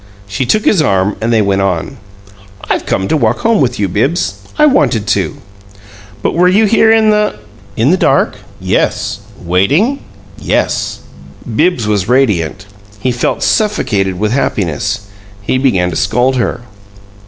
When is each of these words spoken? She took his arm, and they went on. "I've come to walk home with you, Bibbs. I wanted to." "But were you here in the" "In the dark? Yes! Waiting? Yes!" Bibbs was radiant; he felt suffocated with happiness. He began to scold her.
She 0.25 0.47
took 0.47 0.65
his 0.65 0.81
arm, 0.81 1.15
and 1.21 1.31
they 1.31 1.43
went 1.43 1.61
on. 1.61 1.97
"I've 2.67 2.87
come 2.87 3.07
to 3.07 3.15
walk 3.15 3.41
home 3.41 3.61
with 3.61 3.77
you, 3.79 3.87
Bibbs. 3.87 4.33
I 4.57 4.65
wanted 4.65 5.05
to." 5.09 5.37
"But 6.23 6.33
were 6.33 6.47
you 6.47 6.65
here 6.65 6.91
in 6.91 7.11
the" 7.11 7.35
"In 7.77 7.91
the 7.91 7.97
dark? 7.97 8.37
Yes! 8.59 9.19
Waiting? 9.39 9.99
Yes!" 10.39 11.01
Bibbs 11.55 11.85
was 11.87 12.09
radiant; 12.09 12.65
he 12.99 13.11
felt 13.11 13.43
suffocated 13.43 14.17
with 14.17 14.31
happiness. 14.31 15.01
He 15.39 15.59
began 15.59 15.91
to 15.91 15.95
scold 15.95 16.37
her. 16.37 16.61